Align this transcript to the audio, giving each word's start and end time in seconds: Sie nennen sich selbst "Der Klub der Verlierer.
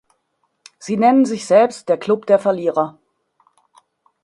Sie 0.79 0.97
nennen 0.97 1.25
sich 1.25 1.45
selbst 1.45 1.87
"Der 1.87 1.99
Klub 1.99 2.25
der 2.25 2.39
Verlierer. 2.39 2.97